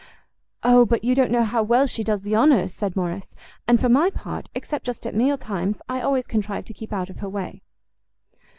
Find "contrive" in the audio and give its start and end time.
6.25-6.65